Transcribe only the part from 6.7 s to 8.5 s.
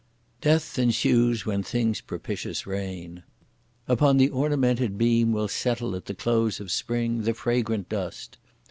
spring the fragrant dust!